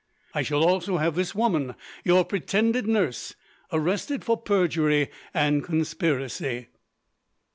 [0.33, 3.35] I shall also have this woman, your pretended nurse,
[3.71, 6.69] arrested for perjury and conspiracy.